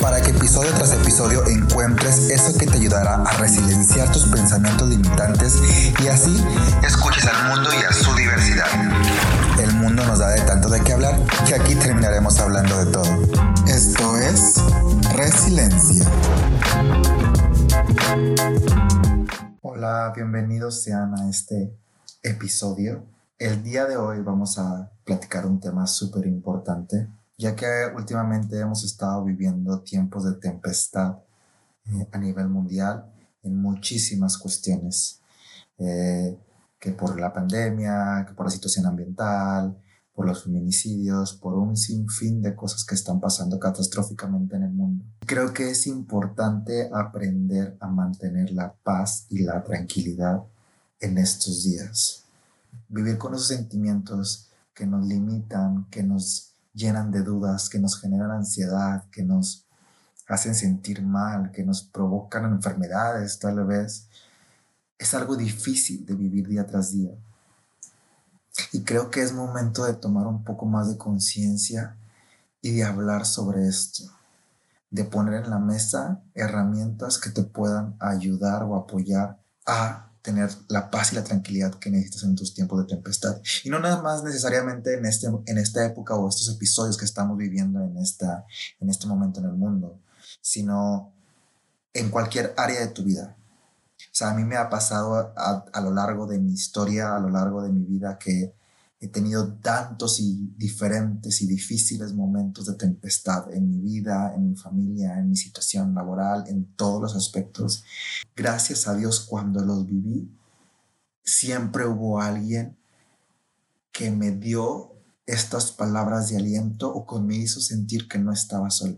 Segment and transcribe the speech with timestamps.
[0.00, 5.58] para que episodio tras episodio encuentres eso que te ayudará a resilienciar tus pensamientos limitantes
[6.00, 6.44] y así
[6.86, 8.66] escuches al mundo y a su diversidad.
[9.60, 13.22] El mundo nos da de tanto de qué hablar que aquí terminaremos hablando de todo.
[13.66, 14.54] Esto es
[15.14, 16.04] Resiliencia.
[19.62, 21.74] Hola, bienvenidos sean a este
[22.22, 23.04] episodio.
[23.38, 27.66] El día de hoy vamos a platicar un tema súper importante ya que
[27.96, 31.18] últimamente hemos estado viviendo tiempos de tempestad
[31.86, 33.10] eh, a nivel mundial
[33.44, 35.20] en muchísimas cuestiones,
[35.78, 36.36] eh,
[36.80, 39.80] que por la pandemia, que por la situación ambiental,
[40.12, 45.04] por los feminicidios, por un sinfín de cosas que están pasando catastróficamente en el mundo.
[45.24, 50.42] Creo que es importante aprender a mantener la paz y la tranquilidad
[50.98, 52.24] en estos días.
[52.88, 56.47] Vivir con esos sentimientos que nos limitan, que nos
[56.78, 59.66] llenan de dudas, que nos generan ansiedad, que nos
[60.28, 64.06] hacen sentir mal, que nos provocan enfermedades tal vez,
[64.98, 67.12] es algo difícil de vivir día tras día.
[68.72, 71.96] Y creo que es momento de tomar un poco más de conciencia
[72.62, 74.04] y de hablar sobre esto,
[74.90, 80.90] de poner en la mesa herramientas que te puedan ayudar o apoyar a tener la
[80.90, 83.40] paz y la tranquilidad que necesitas en tus tiempos de tempestad.
[83.64, 87.36] Y no nada más necesariamente en, este, en esta época o estos episodios que estamos
[87.36, 88.44] viviendo en, esta,
[88.80, 90.00] en este momento en el mundo,
[90.40, 91.12] sino
[91.92, 93.36] en cualquier área de tu vida.
[94.00, 97.20] O sea, a mí me ha pasado a, a lo largo de mi historia, a
[97.20, 98.57] lo largo de mi vida, que
[99.00, 104.56] He tenido tantos y diferentes y difíciles momentos de tempestad en mi vida, en mi
[104.56, 107.84] familia, en mi situación laboral, en todos los aspectos.
[108.34, 110.28] Gracias a Dios cuando los viví,
[111.22, 112.76] siempre hubo alguien
[113.92, 114.92] que me dio
[115.26, 118.96] estas palabras de aliento o que me hizo sentir que no estaba solo.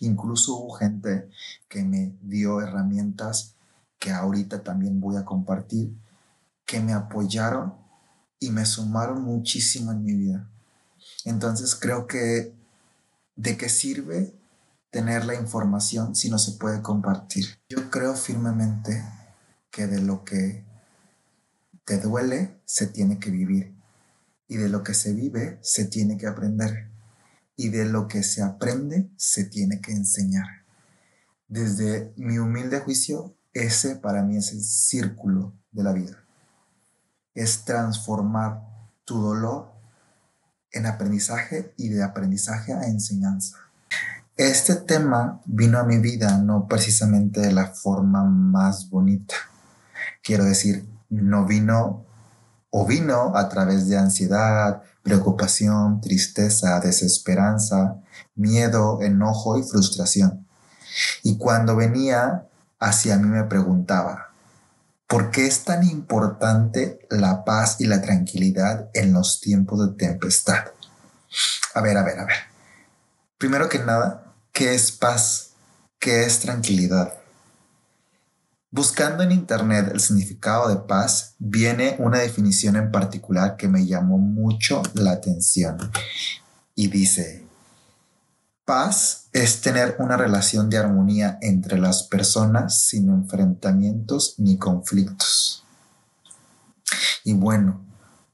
[0.00, 1.28] Incluso hubo gente
[1.68, 3.54] que me dio herramientas
[3.98, 5.92] que ahorita también voy a compartir,
[6.64, 7.74] que me apoyaron
[8.38, 10.48] y me sumaron muchísimo en mi vida.
[11.24, 12.52] Entonces creo que
[13.36, 14.34] de qué sirve
[14.90, 17.46] tener la información si no se puede compartir.
[17.68, 19.02] Yo creo firmemente
[19.70, 20.64] que de lo que
[21.84, 23.74] te duele se tiene que vivir
[24.48, 26.88] y de lo que se vive se tiene que aprender
[27.56, 30.46] y de lo que se aprende se tiene que enseñar.
[31.48, 36.25] Desde mi humilde juicio, ese para mí es el círculo de la vida
[37.36, 38.62] es transformar
[39.04, 39.72] tu dolor
[40.72, 43.56] en aprendizaje y de aprendizaje a enseñanza.
[44.36, 49.34] Este tema vino a mi vida no precisamente de la forma más bonita.
[50.22, 52.04] Quiero decir, no vino
[52.70, 57.96] o vino a través de ansiedad, preocupación, tristeza, desesperanza,
[58.34, 60.46] miedo, enojo y frustración.
[61.22, 62.46] Y cuando venía
[62.78, 64.32] hacia mí me preguntaba,
[65.06, 70.64] ¿Por qué es tan importante la paz y la tranquilidad en los tiempos de tempestad?
[71.74, 72.36] A ver, a ver, a ver.
[73.38, 75.50] Primero que nada, ¿qué es paz?
[76.00, 77.14] ¿Qué es tranquilidad?
[78.70, 84.18] Buscando en internet el significado de paz, viene una definición en particular que me llamó
[84.18, 85.78] mucho la atención.
[86.74, 87.45] Y dice,
[88.66, 95.64] Paz es tener una relación de armonía entre las personas sin enfrentamientos ni conflictos.
[97.22, 97.80] Y bueno,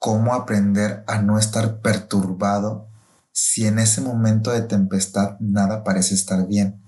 [0.00, 2.88] ¿cómo aprender a no estar perturbado
[3.30, 6.82] si en ese momento de tempestad nada parece estar bien?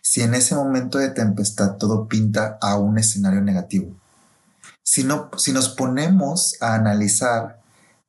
[0.00, 3.92] Si en ese momento de tempestad todo pinta a un escenario negativo.
[4.84, 7.60] Si, no, si nos ponemos a analizar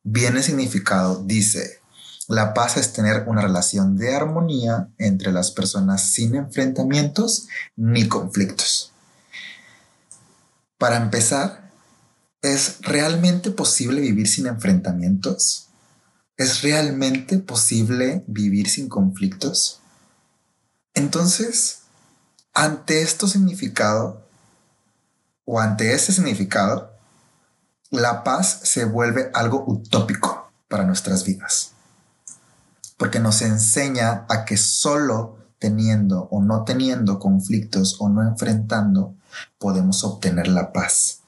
[0.04, 1.80] bien el significado, dice,
[2.28, 7.46] la paz es tener una relación de armonía entre las personas sin enfrentamientos
[7.76, 8.92] ni conflictos.
[10.76, 11.70] Para empezar,
[12.42, 15.68] ¿es realmente posible vivir sin enfrentamientos?
[16.36, 19.80] ¿Es realmente posible vivir sin conflictos?
[20.94, 21.82] Entonces,
[22.52, 24.26] ante esto significado,
[25.44, 26.92] o ante este significado,
[27.90, 31.75] la paz se vuelve algo utópico para nuestras vidas
[32.96, 39.14] porque nos enseña a que solo teniendo o no teniendo conflictos o no enfrentando
[39.58, 41.20] podemos obtener la paz.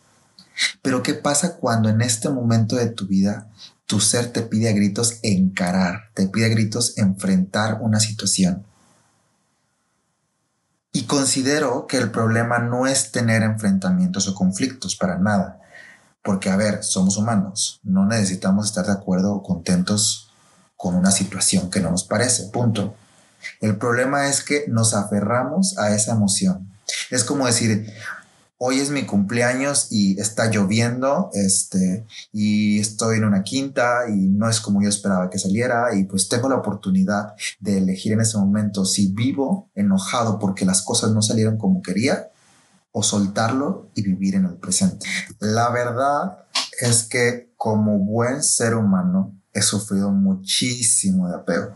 [0.82, 3.48] Pero ¿qué pasa cuando en este momento de tu vida
[3.86, 8.64] tu ser te pide a gritos encarar, te pide a gritos enfrentar una situación?
[10.92, 15.60] Y considero que el problema no es tener enfrentamientos o conflictos para nada.
[16.24, 20.27] Porque, a ver, somos humanos, no necesitamos estar de acuerdo o contentos
[20.78, 22.94] con una situación que no nos parece, punto.
[23.60, 26.70] El problema es que nos aferramos a esa emoción.
[27.10, 27.92] Es como decir,
[28.58, 34.48] hoy es mi cumpleaños y está lloviendo, este, y estoy en una quinta y no
[34.48, 38.38] es como yo esperaba que saliera y pues tengo la oportunidad de elegir en ese
[38.38, 42.30] momento si vivo enojado porque las cosas no salieron como quería
[42.92, 45.06] o soltarlo y vivir en el presente.
[45.40, 46.38] La verdad
[46.80, 51.74] es que como buen ser humano he sufrido muchísimo de apego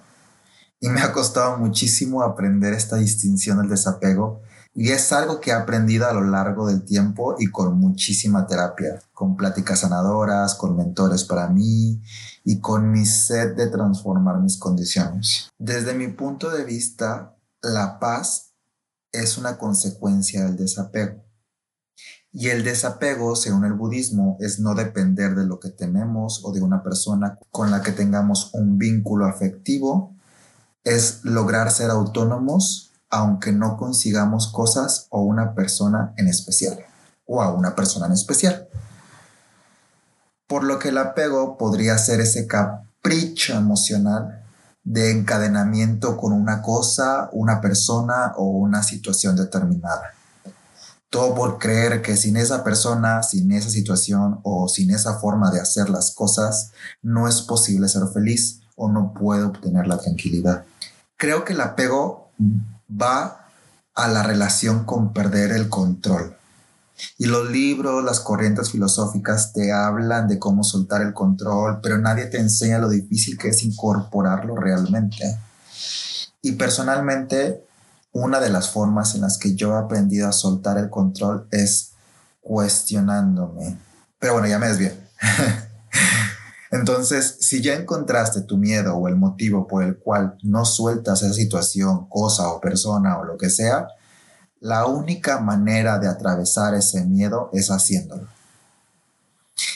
[0.82, 4.42] y me ha costado muchísimo aprender esta distinción del desapego
[4.74, 9.00] y es algo que he aprendido a lo largo del tiempo y con muchísima terapia,
[9.12, 12.02] con pláticas sanadoras, con mentores para mí
[12.44, 15.50] y con mi sed de transformar mis condiciones.
[15.56, 18.54] Desde mi punto de vista, la paz
[19.12, 21.22] es una consecuencia del desapego.
[22.32, 26.62] Y el desapego, según el budismo, es no depender de lo que tenemos o de
[26.62, 30.14] una persona con la que tengamos un vínculo afectivo,
[30.84, 36.78] es lograr ser autónomos aunque no consigamos cosas o una persona en especial,
[37.26, 38.68] o a una persona en especial.
[40.46, 44.42] Por lo que el apego podría ser ese capricho emocional
[44.82, 50.14] de encadenamiento con una cosa, una persona o una situación determinada.
[51.12, 55.60] Todo por creer que sin esa persona, sin esa situación o sin esa forma de
[55.60, 56.72] hacer las cosas,
[57.02, 60.64] no es posible ser feliz o no puedo obtener la tranquilidad.
[61.18, 62.30] Creo que el apego
[62.90, 63.46] va
[63.94, 66.34] a la relación con perder el control.
[67.18, 72.24] Y los libros, las corrientes filosóficas te hablan de cómo soltar el control, pero nadie
[72.24, 75.38] te enseña lo difícil que es incorporarlo realmente.
[76.40, 77.66] Y personalmente,
[78.12, 81.92] una de las formas en las que yo he aprendido a soltar el control es
[82.40, 83.78] cuestionándome.
[84.18, 84.94] Pero bueno, ya me desvié.
[86.70, 91.34] Entonces, si ya encontraste tu miedo o el motivo por el cual no sueltas esa
[91.34, 93.88] situación, cosa o persona o lo que sea,
[94.60, 98.26] la única manera de atravesar ese miedo es haciéndolo.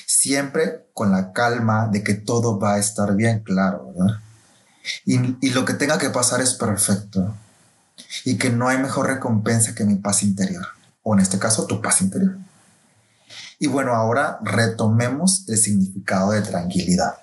[0.06, 4.20] Siempre con la calma de que todo va a estar bien claro, ¿verdad?
[5.04, 7.34] Y, y lo que tenga que pasar es perfecto.
[8.24, 10.66] Y que no hay mejor recompensa que mi paz interior.
[11.02, 12.36] O en este caso, tu paz interior.
[13.58, 17.14] Y bueno, ahora retomemos el significado de tranquilidad.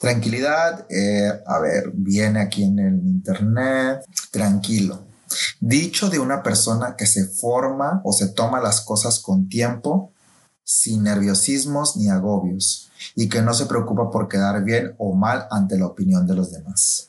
[0.00, 5.04] Tranquilidad, eh, a ver, viene aquí en el internet, tranquilo.
[5.60, 10.12] Dicho de una persona que se forma o se toma las cosas con tiempo,
[10.64, 15.78] sin nerviosismos ni agobios, y que no se preocupa por quedar bien o mal ante
[15.78, 17.08] la opinión de los demás.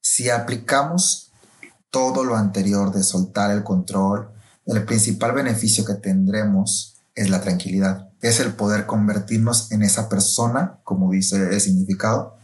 [0.00, 1.29] Si aplicamos
[1.90, 4.30] todo lo anterior de soltar el control,
[4.66, 8.08] el principal beneficio que tendremos es la tranquilidad.
[8.20, 12.36] Es el poder convertirnos en esa persona, como dice el significado,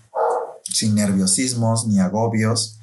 [0.64, 2.78] sin nerviosismos ni agobios.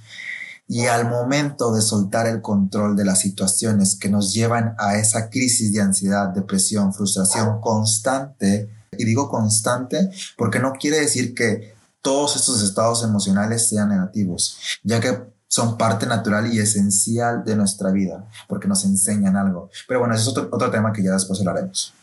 [0.67, 5.29] Y al momento de soltar el control de las situaciones que nos llevan a esa
[5.29, 12.35] crisis de ansiedad, depresión, frustración constante, y digo constante porque no quiere decir que todos
[12.35, 18.27] estos estados emocionales sean negativos, ya que son parte natural y esencial de nuestra vida,
[18.47, 19.69] porque nos enseñan algo.
[19.87, 21.93] Pero bueno, ese es otro, otro tema que ya después hablaremos.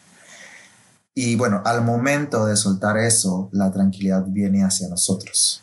[1.16, 5.62] Y bueno, al momento de soltar eso, la tranquilidad viene hacia nosotros.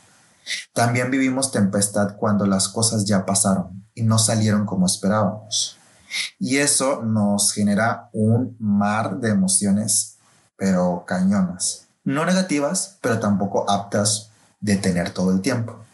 [0.74, 5.78] También vivimos tempestad cuando las cosas ya pasaron y no salieron como esperábamos.
[6.40, 10.18] Y eso nos genera un mar de emociones,
[10.58, 11.88] pero cañonas.
[12.04, 14.30] No negativas, pero tampoco aptas
[14.60, 15.87] de tener todo el tiempo.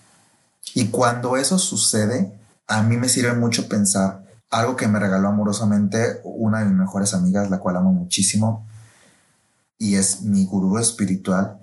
[0.73, 6.21] Y cuando eso sucede, a mí me sirve mucho pensar algo que me regaló amorosamente
[6.23, 8.67] una de mis mejores amigas, la cual amo muchísimo,
[9.79, 11.59] y es mi gurú espiritual,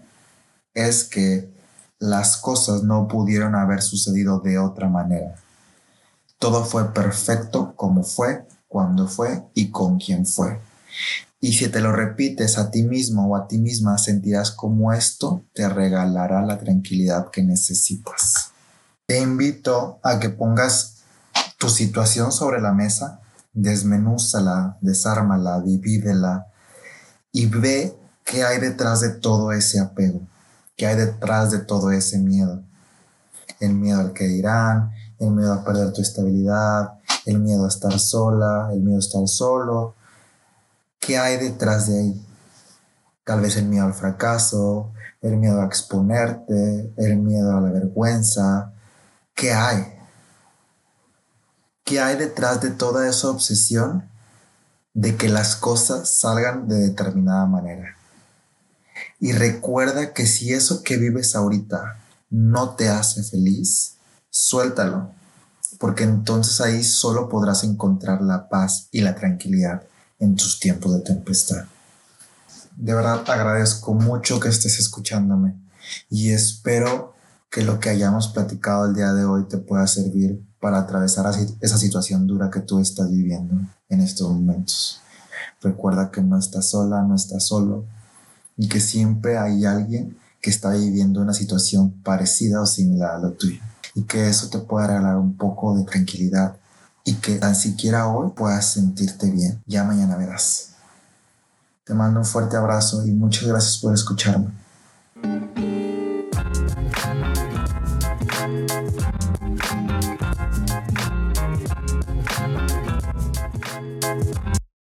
[0.74, 1.52] es que
[2.00, 5.36] las cosas no pudieron haber sucedido de otra manera.
[6.38, 10.60] Todo fue perfecto como fue, cuando fue y con quien fue.
[11.40, 15.44] Y si te lo repites a ti mismo o a ti misma, sentirás como esto
[15.54, 18.49] te regalará la tranquilidad que necesitas.
[19.10, 20.98] Te invito a que pongas
[21.58, 23.20] tu situación sobre la mesa,
[23.52, 26.46] desmenúzala, desármala, divídela
[27.32, 30.20] y ve qué hay detrás de todo ese apego,
[30.76, 32.62] qué hay detrás de todo ese miedo.
[33.58, 36.92] El miedo al que dirán, el miedo a perder tu estabilidad,
[37.26, 39.96] el miedo a estar sola, el miedo a estar solo.
[41.00, 42.26] ¿Qué hay detrás de ahí?
[43.24, 48.72] Tal vez el miedo al fracaso, el miedo a exponerte, el miedo a la vergüenza.
[49.40, 49.86] ¿Qué hay?
[51.82, 54.06] ¿Qué hay detrás de toda esa obsesión
[54.92, 57.96] de que las cosas salgan de determinada manera?
[59.18, 63.94] Y recuerda que si eso que vives ahorita no te hace feliz,
[64.28, 65.10] suéltalo,
[65.78, 69.84] porque entonces ahí solo podrás encontrar la paz y la tranquilidad
[70.18, 71.64] en tus tiempos de tempestad.
[72.76, 75.54] De verdad agradezco mucho que estés escuchándome
[76.10, 77.14] y espero
[77.50, 81.78] que lo que hayamos platicado el día de hoy te pueda servir para atravesar esa
[81.78, 83.54] situación dura que tú estás viviendo
[83.88, 85.00] en estos momentos.
[85.60, 87.84] Recuerda que no estás sola, no estás solo
[88.56, 93.30] y que siempre hay alguien que está viviendo una situación parecida o similar a la
[93.30, 93.60] tuya
[93.94, 96.56] y que eso te pueda regalar un poco de tranquilidad
[97.04, 99.60] y que tan siquiera hoy puedas sentirte bien.
[99.66, 100.74] Ya mañana verás.
[101.84, 104.50] Te mando un fuerte abrazo y muchas gracias por escucharme.